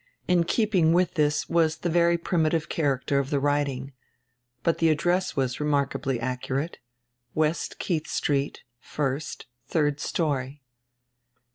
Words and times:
In 0.27 0.45
keeping 0.45 0.93
with 0.93 1.13
this 1.13 1.47
was 1.47 1.77
the 1.77 1.87
very 1.91 2.17
primitive 2.17 2.69
character 2.69 3.19
of 3.19 3.29
the 3.29 3.39
writing. 3.39 3.93
But 4.63 4.79
die 4.79 4.87
address 4.87 5.35
was 5.35 5.59
remarkably 5.59 6.19
accurate: 6.19 6.79
"W., 7.35 7.53
Keidi 7.53 8.07
St. 8.07 8.63
lc, 8.83 9.45
diird 9.69 9.99
story." 9.99 10.63